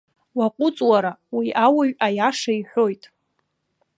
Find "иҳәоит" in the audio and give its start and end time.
2.59-3.03